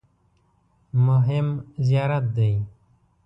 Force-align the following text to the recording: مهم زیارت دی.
مهم 1.05 1.47
زیارت 1.87 2.21
دی. 2.35 2.53